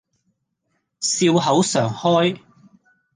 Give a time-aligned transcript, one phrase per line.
[0.99, 2.39] 笑口常開